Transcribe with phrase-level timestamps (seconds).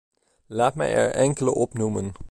[0.47, 2.11] Laat mij er enkele opnoemen.